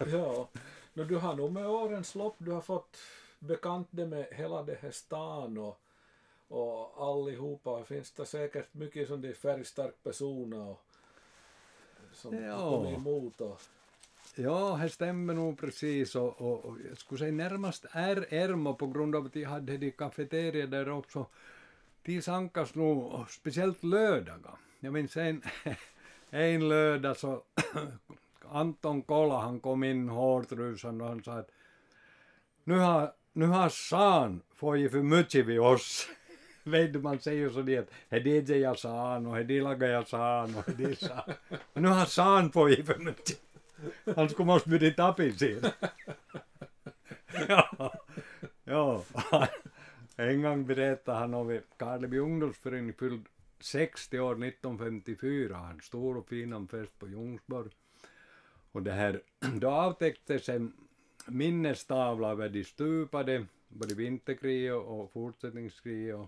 [0.08, 0.48] Ja.
[0.94, 2.98] men du har nog med årens lopp, du har fått
[3.40, 5.80] bekant dig med hela det här stan och,
[6.48, 7.84] och allihopa.
[7.84, 10.82] Finns det säkert mycket som är färgstark personer och,
[12.14, 12.58] som Ja.
[12.70, 13.42] kommit emot.
[13.42, 13.62] Och,
[14.36, 18.88] Ja, det stämmer nog precis och, och, och jag skulle säga närmast är Ermo på
[18.88, 21.26] grund av att de hade de kafeterier där också.
[22.04, 24.56] De sankas nog, speciellt lördagar.
[24.80, 25.42] jag minns en,
[26.30, 27.44] en lördag så
[28.50, 31.52] Anton Kola han kom in hårtrusande och han sa att
[32.64, 36.08] nu har, nu har San fått för mycket vid oss.
[36.64, 39.88] Vet du, man säger så det att det är det jag sa och det lagar
[39.88, 41.26] jag sa och det sa.
[41.74, 43.42] Nu har San fått för mycket.
[44.16, 45.72] Han skulle måste bli tapin siinä.
[47.48, 47.94] ja,
[48.64, 49.04] ja.
[50.16, 53.26] En gång berättade han om Karleby ungdomsförening fylld
[53.60, 55.56] 60 år 1954.
[55.56, 57.70] Han stor och fin fest på Ljungsborg.
[58.72, 59.22] Och det här,
[59.56, 60.74] då avtäcktes en
[61.28, 66.20] minnestavla över de stupade, både vinterkriget och fortsättningskriget.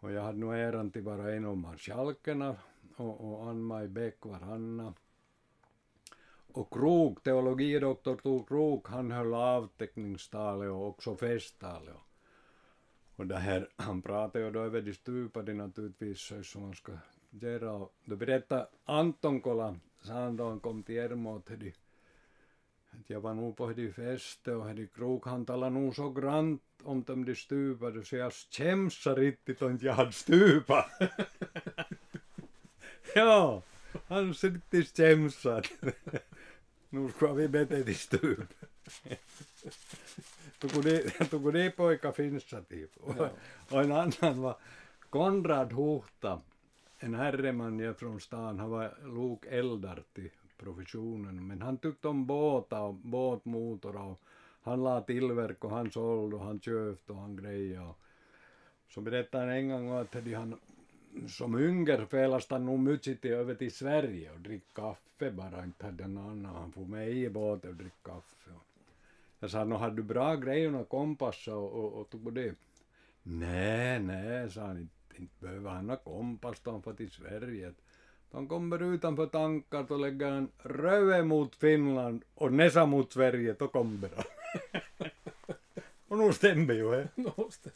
[0.00, 2.56] Och, jag hade nog äran till vara en av marskalkerna
[2.96, 4.94] och, och Ann-Maj Bäck var Anna.
[6.52, 11.96] Och Krok, teologidoktor Tor Krok, han höll avteckningstalet och också festtalet.
[13.16, 16.92] Och det här, han pratade ju då över de stupade naturligtvis som man ska
[17.30, 17.72] göra.
[17.72, 21.72] Och då berättade Anton Kola, sa han då han kom till Ermo att de
[23.06, 27.02] jag var nog på de feste och de krok han talade nog så grant om
[27.02, 30.90] dem de stupade så jag skämsar riktigt om jag hade stupat.
[33.14, 33.62] ja,
[34.08, 35.66] han riktigt skämsad.
[36.88, 38.54] nu ska vi bete till stup.
[41.30, 42.96] Tog det, pojka finska typ.
[42.96, 43.14] Och,
[43.70, 44.56] och en annan var
[45.10, 46.40] Konrad Huhta,
[46.98, 48.58] en herreman från stan.
[48.58, 51.46] Han var lokeldar till professionen.
[51.46, 54.20] Men han tyckte om båtar och båtmotorer och
[54.62, 57.94] han la tillverk och han sålde och han köpte och han grejade.
[58.88, 60.54] Så berättade han en gång att han
[61.28, 65.86] som ynger felast han nog mycket till över till Sverige och drick kaffe bara, inte
[65.86, 66.54] hade han annan.
[66.54, 68.50] Han får med i båten och drick kaffe.
[69.40, 72.54] Jag sa, hade du bra grejerna, kompass och, och, och tog på det?
[73.22, 77.72] Nej, nej, sa han, inte, inte behöver han ha kompass då han får till Sverige.
[78.30, 83.68] De kommer utanför tankar och lägger en röve mot Finland och Nesa mot Sverige, då
[83.68, 84.22] kommer de.
[86.08, 87.08] och nu stämmer ju det.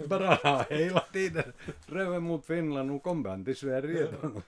[0.06, 1.52] Bara hela tiden
[1.86, 4.08] röve mot Finland, nu kommer han till Sverige.
[4.22, 4.42] Då.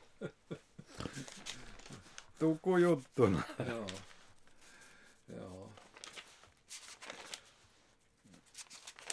[2.39, 3.45] Tuku juttuna.
[3.57, 3.87] Ja.
[5.27, 5.69] Ja.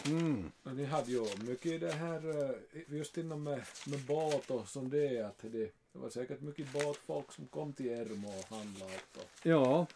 [0.06, 0.52] Mm.
[0.62, 2.54] Ni hade ju mycket det här
[2.88, 6.72] just inom med, med båt och som det är att det, det var säkert mycket
[6.72, 9.86] båtfolk som kom till Ermo och handlade och Ja.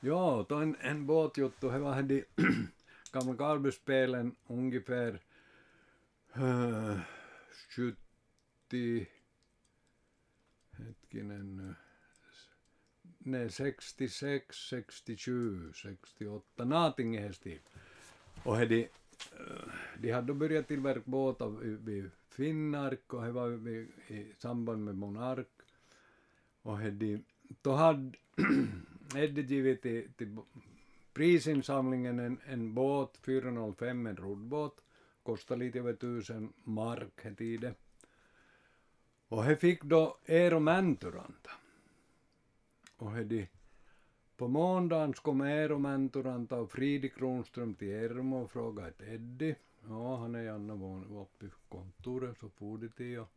[0.00, 2.24] Ja, då en, en båtjuttu, det var de
[3.12, 5.20] gamla Karlbyspelen ungefär
[6.36, 6.98] uh,
[7.68, 9.06] 70
[10.78, 11.74] hetkinen nu
[13.24, 17.62] nej 66, 67, 68, någonting i den stilen.
[18.42, 18.56] Och
[19.32, 21.48] Eh, de, hade då börjat tillverka båtar
[21.84, 25.50] vid Finnark och det var vid, i samband med Monark.
[26.62, 27.20] Och hade,
[27.62, 28.12] då hade
[29.16, 30.36] Eddie givit till, till
[31.12, 34.84] prisinsamlingen en, en båt, 405, en roddbåt,
[35.22, 37.74] kostade lite över tusen mark i tiden.
[39.28, 41.50] Och he fick då Eero Mäntyranta.
[42.96, 43.48] Och he de
[44.44, 49.56] på måndagen kom Eero Mänturanta och Fridi Kronström till Ermo och frågade ett Eddie.
[49.88, 53.28] Ja, han är gärna var uppe i kontoret så for de till och,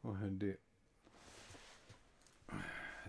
[0.00, 0.56] och Eddie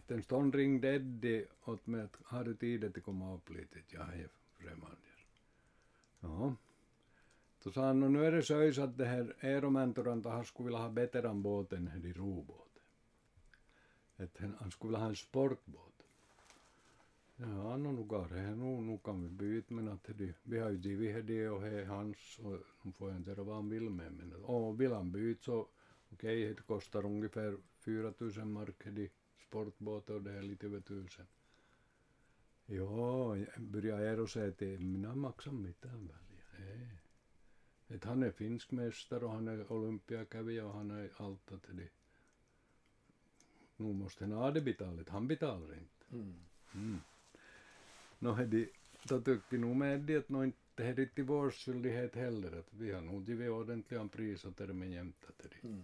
[0.08, 3.80] en stund ringde Eddie åt mig att har du tid att komma upp lite?
[3.88, 4.98] Jag är främmande.
[6.20, 6.56] Ja.
[7.64, 10.88] Då sa han, nu är det så att det här Eero han skulle vilja ha
[10.88, 12.80] veteranbåten här i robåt.
[14.18, 15.93] Että han skulle vilja ha en sportbåt.
[17.38, 20.70] Ja, no nu går det nu, nu kan vi byta men att det, vi har
[20.70, 23.70] ju givit det och det är hans och nu får jag inte göra vad han
[23.70, 25.68] vill med men och vill han byta så
[26.14, 29.10] okej, okay, det kostar ungefär 4000 mark det
[29.48, 31.26] sportbåt och det är lite över tusen.
[32.66, 36.44] Ja, börjar Eero säga till minä maksan mitään väliä.
[36.60, 36.88] Ei.
[37.90, 41.90] Että han är finsk mästare och han är olympiakävijä och han är allt att det.
[43.78, 46.06] Nu måste han ha det betalat, han betalar inte.
[46.12, 46.36] Mm.
[46.76, 47.00] Mm.
[48.24, 48.70] No hedi,
[49.04, 52.60] då tyckte nog med det att nog inte är riktigt vår skyldighet heller.
[52.60, 55.26] Att vi har nog givit ordentliga pris åt termen jämt.
[55.64, 55.84] Mm.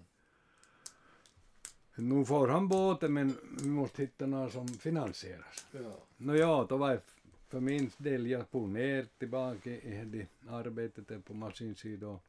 [1.95, 5.65] Nu får han båten men vi måste hitta någon som finansieras.
[5.71, 5.97] Ja.
[6.17, 6.99] No ja, då var
[7.47, 12.19] för min del jag for ner tillbaka i det arbetet på maskinsidan.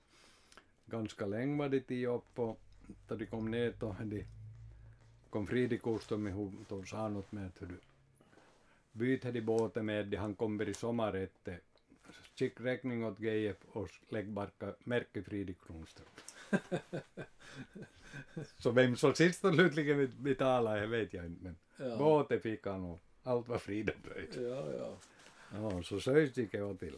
[0.87, 2.61] Ganska länge var det till jobb och
[3.09, 4.25] då de kom ner då de
[5.31, 7.63] kom Kustom ihop och sa något med att
[8.93, 11.57] du byter de båten med han kommer i sommarrätte.
[12.35, 14.51] Skick räkning åt GF och lägg bara
[14.85, 16.07] märke Fridi Kronström.
[18.59, 21.97] Så vem som sist och slutligen betalade vet jag inte men Ja.
[21.97, 24.29] båte fick han och allt var frid och fröjd.
[24.37, 24.97] Ja, ja.
[25.55, 26.97] Ja, så sös gick jag till.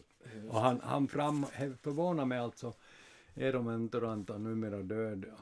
[0.49, 1.47] Och han, han fram,
[1.83, 2.73] förvånar mig alltså,
[3.35, 5.37] Eero Mentoranta numera död, ja.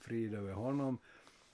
[0.00, 0.98] frid över honom.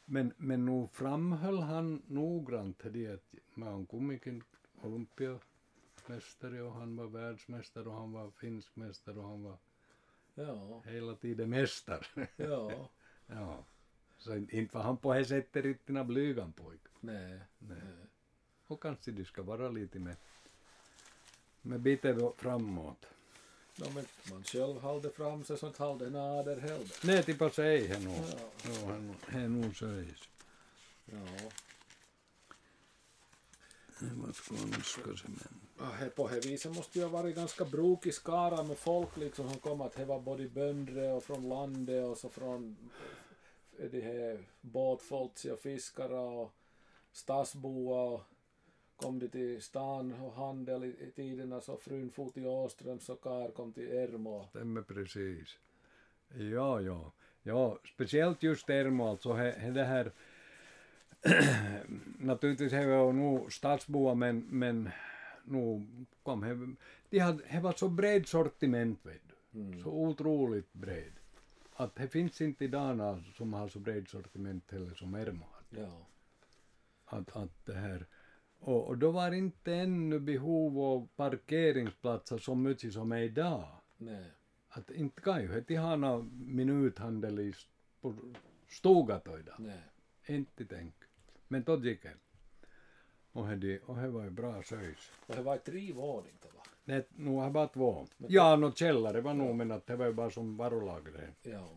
[0.08, 4.42] Men, men nog framhöll han noggrant det att man on kumminkin
[4.82, 9.58] olympiamästare och han var världsmästare och han var finsk mästare och han var
[10.34, 12.28] Ja, hela tiden mästare.
[12.36, 12.90] ja.
[13.26, 13.64] ja.
[14.18, 16.88] Så inte var han på det sättet riktigt blygan pojke.
[17.00, 17.40] Nej.
[17.58, 17.78] Nej.
[18.66, 20.16] Och kanske det ska vara lite med,
[21.62, 23.06] med bitet framåt.
[23.76, 27.06] No, men man själv halde fram sig sånt halde nader heller.
[27.06, 28.24] Nej, tippa sig här nog.
[28.64, 28.96] Ja.
[29.26, 30.28] Han nog sägs.
[31.04, 31.50] Ja.
[34.00, 35.60] Vad ska man ska se men.
[35.78, 39.58] Ja, på det viset måste ju ha varit ganska brokig skara med folk liksom som
[39.58, 42.76] kom att det var både bönder och från landet och så från
[43.78, 46.52] eh, de här båtfolk och fiskare och
[47.12, 48.22] stadsboa och
[48.96, 53.22] kom de till stan och handel i, i tiderna så frun for till Åströms och
[53.22, 54.46] kar kom till Ermo.
[54.50, 55.58] Stämmer precis.
[56.34, 57.12] Ja, ja.
[57.42, 59.32] Ja, speciellt just Ermo alltså.
[59.32, 60.12] He, he det här
[62.18, 64.90] naturligtvis he var nog stadsboa men, men
[65.44, 65.86] nu
[66.22, 66.56] kom he,
[67.10, 69.60] de hade, he var så bred sortiment vet du.
[69.60, 69.82] Mm.
[69.82, 71.12] Så otroligt bred.
[71.72, 75.82] Att det finns inte idag några som har så bred sortiment heller som Ermo hade.
[75.82, 76.06] Ja.
[77.04, 78.06] att, att det här
[78.58, 83.68] och, och då var inte ännu behov av parkeringsplatser så mycket som är idag.
[83.96, 84.24] Nej.
[84.68, 87.54] Att inte kan ju heti hana minuthandel i
[88.00, 88.14] på
[88.68, 89.54] stugatoida.
[89.58, 89.82] Nej.
[90.26, 90.94] Inte tänk.
[91.48, 92.14] Men då gick det.
[93.32, 95.12] Och det, och det var ju bra söjs.
[95.26, 96.66] Och det var tre våning det var.
[96.84, 98.06] Det nu har bara två.
[98.16, 101.34] Ja, nå källare var nog men att det var ju bara som varulager.
[101.42, 101.68] Ja.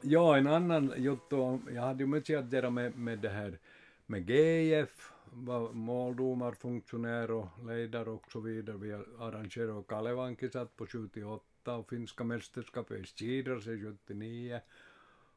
[0.00, 3.58] Ja, en annan juttu on, jag hade ju mycket att göra med, med det här
[4.06, 8.76] med GIF, var måldomarfunktionär och ledare och så vidare.
[8.76, 14.60] Vi arrangerade Kalevankisat på 78 och finska mästerskapet i skidrelse 79.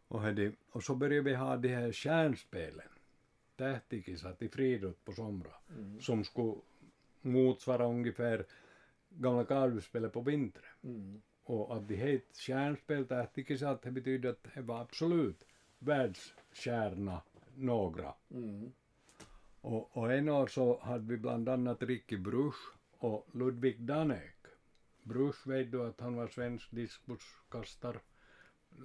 [0.07, 2.89] Och, hade, och så började vi ha de här stjärnspelen,
[3.57, 5.53] tähtikisat i friidrott på somra,
[5.99, 6.55] som skulle
[7.21, 8.45] motsvara ungefär
[9.09, 10.63] gamla Karlspelet på vintern.
[10.83, 11.21] Mm.
[11.49, 15.45] Och att de hette stjärnspel tähtikisat, det betyder att det var absolut
[15.79, 17.21] världsstjärna
[17.55, 18.13] några.
[18.31, 18.71] Mm.
[19.61, 24.35] Och, och en år så hade vi bland annat Ricky Bruch och Ludvig Danek.
[25.03, 27.99] Bruch vet du att han var svensk diskuskastare.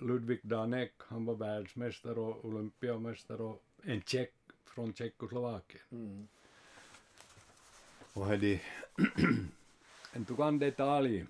[0.00, 5.84] Ludvig Danek, han var världsmästare och olympiamästare och en tjeck från Tjeckoslovakien.
[5.90, 6.28] Mm.
[8.12, 8.60] Och hade
[10.12, 11.26] en tukan detalj.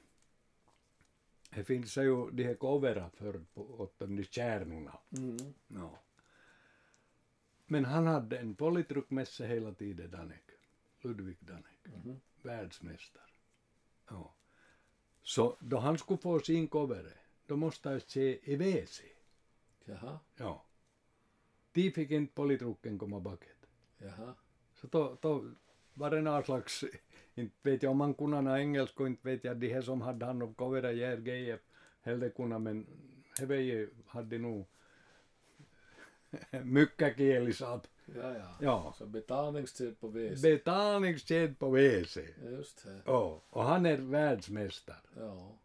[1.55, 4.99] Det finns ju de här coverat för på åt de kärnorna.
[5.17, 5.55] Mm.
[5.67, 5.99] Ja.
[7.67, 10.43] Men han hade en polytruckmässa hela tiden, Danek.
[11.01, 11.79] Ludvig Danek.
[11.85, 12.21] Mhm.
[12.43, 13.23] Världsmästare.
[14.09, 14.35] Ja.
[15.23, 19.03] Så då han skulle få sin cover, då måste han se i WC.
[19.85, 20.19] Jaha.
[20.37, 20.65] Ja.
[21.73, 23.67] De fick inte polytrucken komma baket.
[23.99, 24.35] Jaha.
[24.75, 25.51] Så då, då
[25.95, 26.85] var det någon slags,
[27.35, 30.27] inte vet jag om man kunde engelska och inte vet jag, de här som hade
[30.27, 31.61] hand om covera i RGF
[32.03, 32.87] hellre kunna, men
[33.41, 34.67] he hade nog
[36.63, 38.57] mycket kieli så att, Ja, ja.
[38.61, 40.43] ja, Så betalningstid på WC.
[40.43, 42.19] betalningstjänst på WC.
[42.45, 43.01] Just det.
[43.07, 44.97] Ja, och han är världsmästare.
[45.19, 45.59] Ja.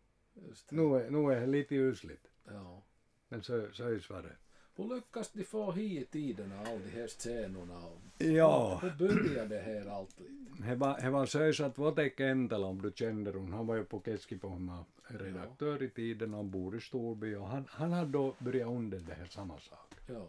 [0.48, 0.76] Just det.
[0.76, 2.82] Nu är, nu är det lite usligt, Ja.
[3.30, 4.38] men så, så är svaret.
[4.80, 7.78] Hur lyckas de få hit tiderna, alla de här scenerna?
[7.88, 8.80] Och Ja.
[8.82, 10.64] Hur började det här allt lite?
[10.64, 13.54] He var, he var söisat Vote Kentällä, om du känner hon.
[13.54, 17.92] Han var ju på Keskipohjala redaktör i tiden, han bor i Storby och han, han
[17.92, 19.96] hade då börjat under det här samma sak.
[20.08, 20.28] Ja.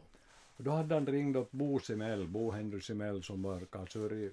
[0.57, 4.31] Och då hade han ringt åt Bo Simell, Bo Henry Simell som var kassör i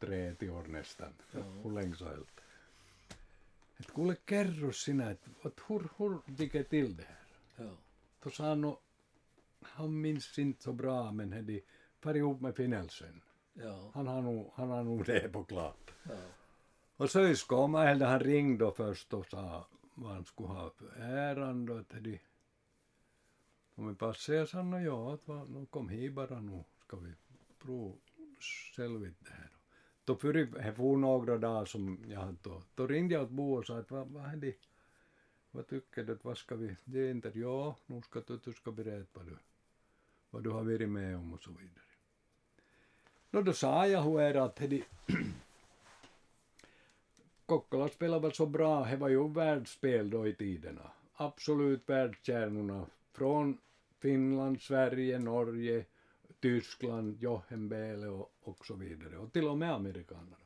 [0.00, 1.40] 30 år nästan, Ja.
[1.64, 2.30] hur länge som helst.
[3.80, 7.26] Että kuule kerro sinä, että et hur, hur gick det till det här?
[7.66, 7.70] Ja.
[8.24, 8.78] Då sa han, no,
[9.60, 11.60] han minns inte så bra men hade
[12.00, 13.22] farit ihop med Finnelsen.
[13.52, 13.90] Ja.
[13.94, 15.90] Han har nog, han har nog det på klart.
[16.02, 16.16] Ja.
[16.96, 21.76] Och syskon, eller han ringde då först och sa vad han skulle ha för då,
[21.76, 22.18] att de
[23.78, 26.96] om vi passar, jag sa no, ja, att va, no, kom hit bara nu, ska
[26.96, 27.12] vi
[27.58, 27.94] prova
[28.76, 29.50] självit det här.
[30.04, 33.66] Då för det for några dagar som jag då, då ringde jag åt Bo och
[33.66, 34.54] sa att vad, vad är det,
[35.50, 38.52] vad tycker du, att vad ska vi, det är inte, ja, nu ska du, du
[38.52, 39.36] ska berätta vad du,
[40.30, 41.84] vad du har varit med om och så vidare.
[43.30, 44.84] No då sa jag hur är att de
[47.46, 50.92] Kokkola spelade väl så bra, det var ju världsspel då i tiderna.
[51.14, 53.58] Absolut världskärnorna från
[53.98, 55.84] Finland, Sverige, Norge,
[56.40, 59.18] Tyskland, Johenbele och, och så vidare.
[59.18, 60.36] Och till och med amerikanerna.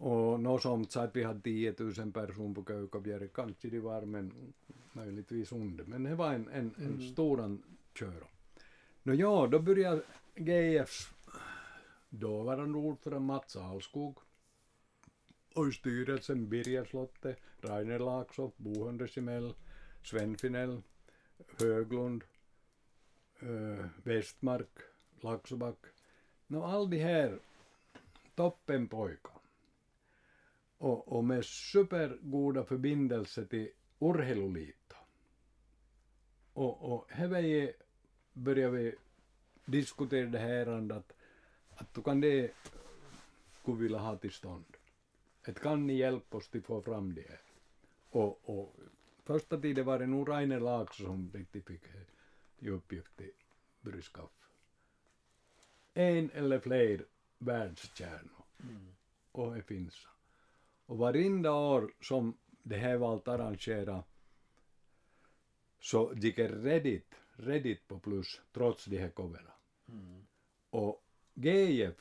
[0.00, 4.52] Och sånt så att vi hade 10 000 personer på Köykabjärre, kanske det var men
[4.92, 5.84] möjligtvis under.
[5.84, 7.12] Men det var en, en, en Mm.
[7.12, 7.58] stor
[7.94, 8.24] kör.
[9.02, 10.02] Nå ja, då började
[10.34, 11.10] GFs
[12.08, 14.18] dåvarande ordförande Mats Alskog
[15.54, 19.54] och i styrelsen Birger Slotte, Rainer Laakso, Bo Hundesimell,
[20.04, 20.82] Sven Finell,
[21.58, 22.24] Höglund,
[23.40, 24.78] eh, Westmark,
[25.20, 25.78] Laxoback.
[26.46, 27.38] Nå, all de här
[28.34, 29.39] toppenpojkar
[30.80, 34.96] och, och med supergoda förbindelser till Urheilulito.
[36.52, 37.72] Och, och här
[38.32, 38.94] började vi
[39.64, 41.12] diskutera det här att,
[41.70, 42.50] att du kan det
[43.60, 44.76] skulle vilja ha till stånd.
[45.42, 47.40] Att kan ni hjälpa oss att få fram det här?
[48.10, 48.76] Och, och
[49.24, 51.82] första tiden var det nog Rainer Laakso som riktigt fick
[52.58, 53.32] i uppgift till
[53.80, 54.46] börja skaffa.
[55.94, 57.06] En eller fler
[57.38, 58.44] världskärnor.
[59.32, 60.06] Och det finns.
[60.90, 64.06] Och varenda år som det här var allt arrangerat
[65.80, 69.52] så gick Reddit, Reddit på plus trots de här coverna.
[70.70, 71.94] Och GF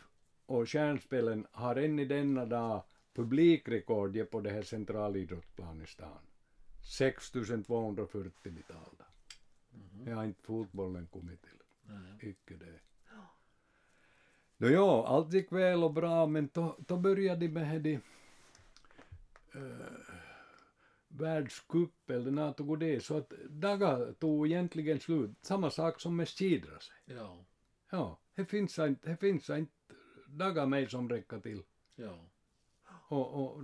[0.46, 2.84] och Stjärnspelen har än i denna dag
[3.14, 6.22] publikrekord på det här centralidrottsplanen i stan.
[6.98, 9.06] 6240 betalda.
[10.06, 12.30] Det har inte fotbollen kommit till.
[12.30, 12.80] Icke det.
[14.58, 18.00] Nå ja, allt gick väl och bra men då, då började de med de
[19.56, 19.82] uh,
[21.08, 25.32] världscup eller när tog det så att dagar tog egentligen slut.
[25.42, 26.96] Samma sak som med skidra sig.
[27.06, 27.46] Ja,
[27.90, 29.72] Ja, det finns inte, det finns inte
[30.28, 31.64] dagar mig som räcker till.
[31.96, 32.26] ja.
[33.08, 33.64] Och, och,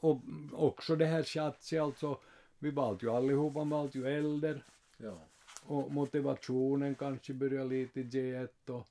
[0.00, 2.20] och också det här chatsi alltså,
[2.58, 4.62] vi valt ju allihopa, valt ju äldre
[4.96, 5.26] ja.
[5.62, 8.86] och motivationen kanske började lite i G1 och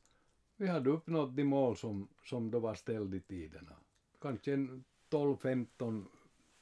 [0.58, 3.76] vi hade uppnått de mål som, som då var ställda i tiderna.
[4.22, 6.06] Kanske en 12-15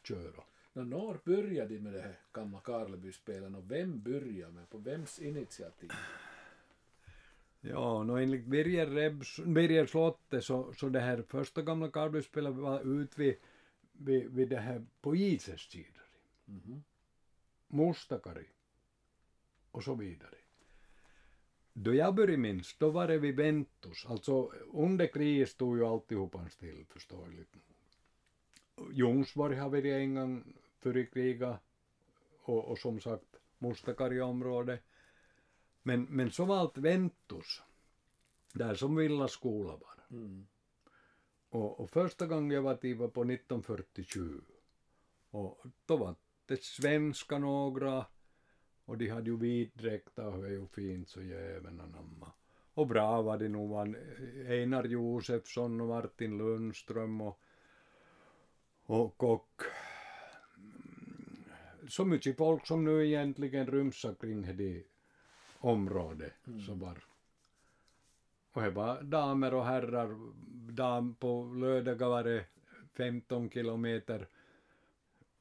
[0.03, 0.43] kör.
[0.73, 5.19] Nå, när började de med det här gamla Karlebyspelen och vem började med, på vems
[5.19, 5.91] initiativ?
[7.61, 13.01] Ja, nå enligt Birger, Rebs, Birger Slotte så, så det här första gamla Karlbyspelet var
[13.01, 13.35] ut vid,
[13.91, 16.07] vid, vid det här på Ises sidor.
[16.45, 16.83] Mhm.
[17.67, 18.47] Mustakari
[19.71, 20.37] och så vidare.
[21.73, 24.05] Då jag började minns, då var det vid Ventus.
[24.05, 27.76] Alltså under kriget stod ju alltihopa still förståeligt nog.
[28.91, 31.57] Ljungsborg har varit en gång före kriget
[32.43, 34.83] och, och som sagt Mustakari-området.
[35.83, 37.61] Men, men så var allt Ventus,
[38.53, 40.17] där som Villa skola var.
[40.17, 40.47] Mm.
[41.49, 44.41] Och, och första gången jag var dit var på 1947.
[45.29, 46.15] Och då var
[46.45, 48.05] det svenska några
[48.85, 52.31] och de hade ju vitdräkter och det ju fint så jäveln anamma.
[52.73, 53.95] Och bra var det nog
[54.47, 57.39] Einar Josefsson och Martin Lundström och,
[58.87, 59.61] och kock.
[61.87, 64.83] Så mycket folk som nu egentligen rymsar kring det
[65.59, 66.33] området
[66.67, 66.97] så var
[68.51, 70.15] och det var damer och herrar.
[70.71, 72.45] Dam på lördagar var det
[72.93, 74.27] 15 kilometer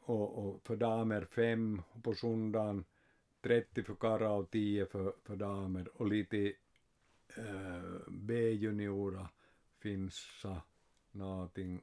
[0.01, 2.85] och, och för damer 5 och på söndagen
[3.41, 6.53] 30 för karlar och 10 för, för damer och lite
[7.37, 9.29] äh, B-juniora
[9.79, 10.63] finsa
[11.11, 11.83] någonting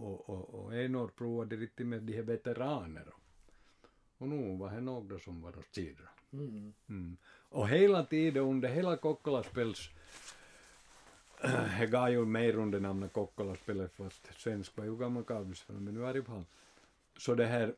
[0.00, 3.06] och, och, och en år provade riktigt med de här veteraner
[4.18, 6.08] och nu var det några som var och skidra.
[6.32, 6.72] Mm.
[6.88, 7.16] Mm.
[7.48, 9.90] Och hela tiden under hela Kokkola-spels
[11.42, 16.00] det gav ju mer under namnet Kokkola-spelet fast svensk var ju gammal Karlsson men nu
[16.00, 16.44] i alla fall.
[17.16, 17.74] Så det här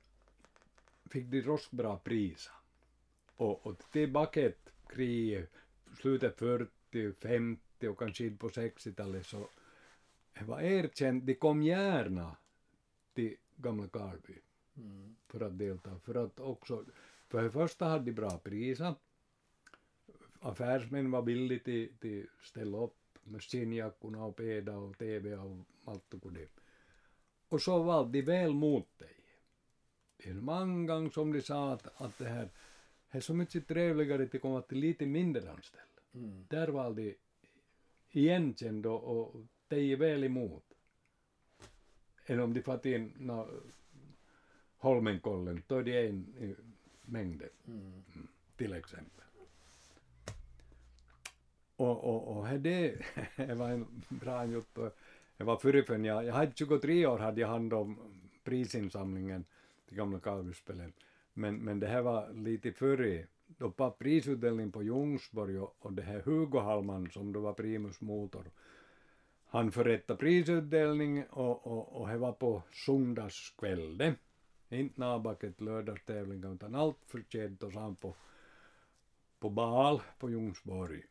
[1.10, 2.52] fick de rostbra priser.
[3.36, 5.46] Och, och tillbaka ett krig,
[6.00, 9.48] slutet 40, 50 och kanske in på 60-talet så
[10.41, 12.37] var erkänt, de kom gärna
[13.14, 14.39] till gamla Karlby
[14.76, 15.16] Mm.
[15.28, 15.99] för att delta.
[15.99, 16.85] För att också,
[17.28, 18.95] för det första hade de bra priser.
[20.41, 26.14] Affärsmän var villiga till, till ställa upp med skinnjackorna och peda och tv och allt
[26.14, 26.49] och det.
[27.49, 29.16] Och så var de väl mot dig.
[30.16, 32.49] Det är många gånger som de sa att, att det här
[33.11, 36.03] det är så mycket trevligare att komma till lite mindre anställda.
[36.14, 36.47] Mm.
[36.49, 37.14] Där var de
[38.11, 40.64] igenkända och dig väl emot.
[42.26, 43.48] Än om de fått in no,
[44.76, 46.54] Holmenkollen, då är det en i
[47.02, 48.02] mängden Mm.
[48.56, 49.24] till exempel.
[51.76, 52.98] och, och, och det,
[53.36, 54.90] det var en bra jotto.
[55.36, 57.98] Det var förrän jag, jag hade 23 år hade jag hand om
[58.44, 59.44] prisinsamlingen
[59.88, 60.94] till gamla Kalvyspelet.
[61.32, 66.02] Men, men det här var lite före, då var prisutdelning på Ljungsborg och, och det
[66.02, 68.44] här Hugo Hallman som då var primus motor.
[69.53, 74.14] Han förrättade prisutdelning och, och, och det var på söndagskvällen.
[74.68, 78.14] Inte nabaket lördagstävlingar utan allt förtjänt och han på,
[79.38, 81.03] på bal på Ljungsborg.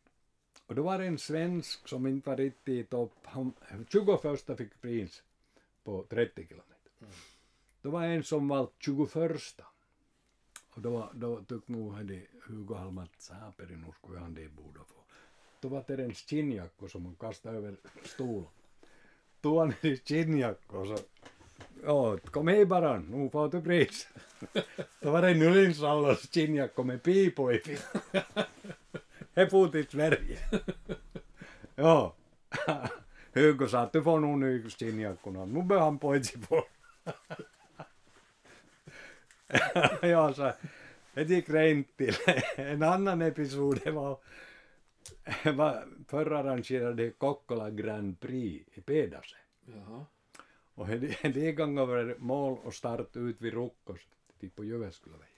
[0.66, 3.12] Och då var det en svensk som inte var riktigt i topp.
[3.22, 3.52] Han,
[3.88, 5.22] 21 fick pris
[5.84, 6.92] på 30 kilometer.
[7.00, 7.12] Mm.
[7.82, 9.60] Då var en som var 21.
[10.70, 11.94] Och då, då tyckte nog
[12.46, 15.01] Hugo Halm att Saaperi nu skulle han det borde få.
[15.68, 18.48] Var det en skinnjacka som han kastade över stolen.
[19.40, 20.98] Tog han i skinnjacka och så
[21.84, 24.08] Ja, kom hej bara, nu får du pris.
[25.00, 27.62] Då var det en Ylinsallos skinnjacka med pipo i.
[29.34, 30.38] He for till Sverige.
[31.74, 32.14] ja.
[33.32, 35.44] Hugo sa att du får nog ny skinnjackorna.
[35.44, 36.64] Nu bör han pois på.
[40.02, 40.52] ja, så
[41.14, 42.14] det gick rent till.
[42.56, 44.18] En annan episod det var,
[45.52, 49.36] var förra arrangerade Kokkola Grand Prix i Pedase.
[49.64, 50.06] Jaha.
[50.74, 50.86] Och
[51.22, 54.00] det gången var det mål och start ut vid Rukkos,
[54.40, 55.28] typ på Jyväskylävägen.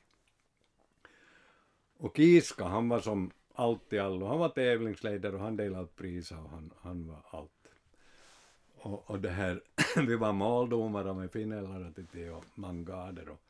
[1.96, 4.26] Och Kiska, han var som allt i allo.
[4.26, 7.50] Han var tävlingsledare och han delade ut priser och han, han var allt.
[8.76, 9.62] Och, och det här,
[10.06, 13.40] vi var måldomare med Finnellara till och Mangader och,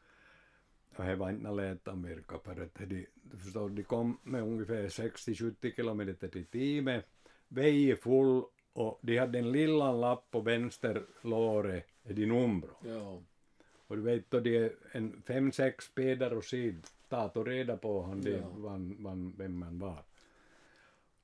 [0.97, 3.07] och det var inte lätt att märka för att de,
[3.39, 7.03] förstår, de kom med ungefär 60-70 kilometer till timmen,
[7.49, 8.43] vägen full
[8.73, 12.71] och de hade en liten lapp på vänster låre, di numero.
[12.87, 13.23] Ja.
[13.87, 17.77] Och du vet då det är en fem, sex spedar och sid, ta och reda
[17.77, 18.49] på han det, ja.
[18.57, 20.05] van, van, vem man var.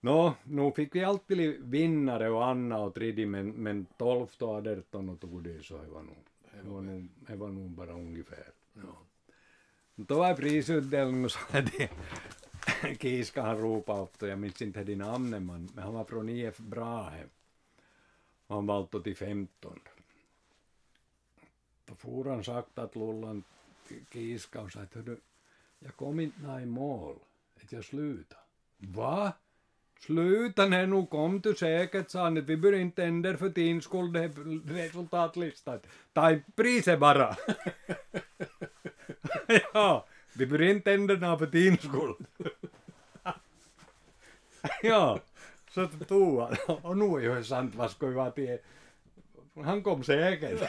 [0.00, 5.08] Nå, nu fick vi alltid vinnare och Anna och tredje, men, men 12 och 18
[5.08, 6.16] och tog det så det var nog,
[6.62, 8.52] det var nog, det var nog bara ungefär.
[8.74, 9.06] Ja.
[10.08, 11.88] Var prisutdelning och så hade
[13.00, 14.84] Kiska han ropade upp, jag minns inte
[15.92, 17.24] var från IF Brahe.
[18.46, 19.80] Och han valde till 15.
[21.84, 23.44] Då for han sakta att Lullan
[24.12, 24.96] Kiska och sa att
[25.78, 27.16] jag kom inte i mål.
[28.78, 29.32] Va?
[30.00, 33.82] Sluta när nu kom du säkert, sa han, att vi bör inte ändra för din
[33.82, 34.28] skull det
[34.64, 35.80] resultatlistan.
[36.12, 37.36] Ta priset bara.
[39.74, 42.14] ja, vi bör inte ändra för din skull.
[44.82, 45.20] ja,
[45.70, 46.56] så tog han.
[46.82, 48.58] Och nu är ju sant vad ska vi vara till.
[49.54, 50.60] Han kom säkert.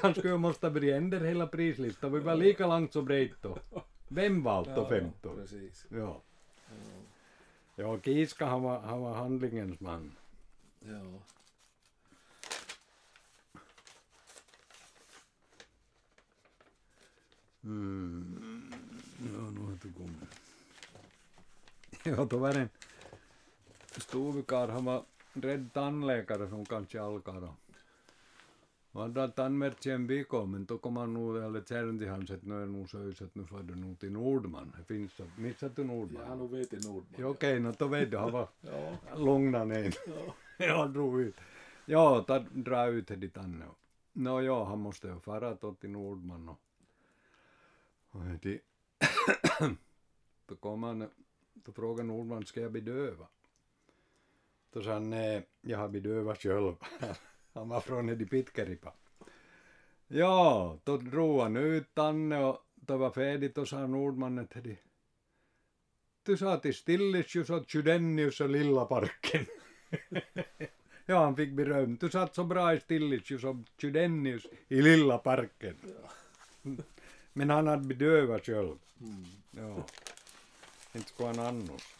[0.00, 2.12] han skulle ju måste börja ändra hela prislistan.
[2.12, 3.58] Vi var lika långt som brett då.
[4.08, 5.36] Vem valde ja, 15?
[5.36, 5.86] Precis.
[5.88, 6.22] Ja.
[7.76, 10.16] Ja, Kiska han var, han var handlingens man.
[10.80, 11.20] Ja.
[17.64, 18.62] Mm.
[19.18, 20.40] Ja, nu har det kommit.
[22.02, 22.68] Ja, då var det en
[23.96, 27.54] stuvikar, han var rädd tandläkare som kanske alkar då.
[28.92, 32.42] Han hade tandmärkt en vecka, men då kom han nog, eller kärn till hans, att
[32.42, 34.72] nu är nog söjs, att nu får du nog till Nordman.
[34.78, 36.22] Det finns så, missat du Nordman?
[36.28, 37.14] Ja, nu vet jag Nordman.
[37.16, 39.16] Ja, okej, okay, då vet du, han var ja.
[39.16, 39.94] lugna ner.
[40.06, 40.34] Ja.
[40.66, 41.34] ja, drog ut.
[41.86, 43.64] Ja, ta, dra ut det dit Anne.
[44.12, 46.60] Nå ja, han måste ju fara då till Nordman och,
[48.14, 48.60] och det,
[50.46, 51.08] då kom han,
[51.52, 53.26] då frågade Nordman, ska jag bedöva?
[54.70, 56.74] Då sa han, nej, jag har bedövat själv.
[57.52, 58.92] Han var från Edi Pitkeripa.
[60.06, 64.76] Ja, då drog han ut Tanne och det var färdigt och sa Nordmannen till de.
[66.22, 69.46] Du sa till Stillisjus och Tjudennius och Lilla parken.
[71.06, 71.96] ja, han fick beröm.
[71.96, 75.76] Du satt så bra i Stillisjus och Tjudennius i Lilla parken.
[77.36, 78.78] Men han hade bedövat själv.
[79.00, 79.24] Mm.
[79.50, 79.84] Ja.
[80.92, 81.94] Inte skulle han annars.